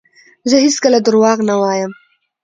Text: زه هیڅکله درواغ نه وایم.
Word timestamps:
زه 0.49 0.55
هیڅکله 0.65 0.99
درواغ 1.07 1.37
نه 1.49 1.55
وایم. 1.61 1.91